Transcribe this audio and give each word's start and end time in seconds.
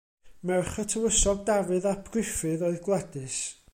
Merch 0.49 0.77
y 0.83 0.85
Tywysog 0.93 1.43
Dafydd 1.49 1.85
ap 1.91 2.09
Gruffudd 2.17 2.65
oedd 2.71 2.81
Gwladys. 2.89 3.37